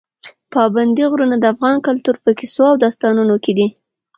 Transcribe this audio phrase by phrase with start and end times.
[0.53, 3.67] پابندي غرونه د افغان کلتور په کیسو او داستانونو کې دي.